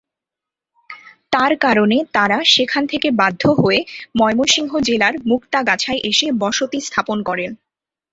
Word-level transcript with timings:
তার 1.31 1.53
কারণে 1.57 1.97
তারা 2.13 2.37
সেখান 2.53 2.83
থেকে 2.87 3.07
বাধ্য 3.21 3.43
হয়ে 3.59 3.79
ময়মনসিংহ 4.19 4.71
জেলার 4.87 5.15
মুক্তাগাছায় 5.29 6.01
এসে 6.03 6.27
বসতি 6.41 6.79
স্থাপন 6.81 7.17
করেন। 7.23 7.51